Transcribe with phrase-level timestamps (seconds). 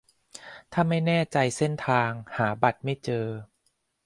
[0.73, 3.27] ถ้าไม่แน่ใจเส้นทาง หาบัตรไม่เจอ